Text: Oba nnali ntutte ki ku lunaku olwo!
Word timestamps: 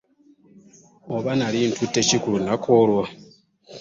Oba 1.15 1.31
nnali 1.35 1.59
ntutte 1.71 1.99
ki 2.07 2.17
ku 2.21 2.27
lunaku 2.33 2.67
olwo! 2.81 3.03